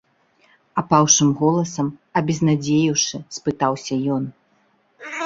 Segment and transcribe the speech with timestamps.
[0.81, 1.87] —апаўшым голасам,
[2.21, 4.23] абезнадзеіўшы, спытаўся ён.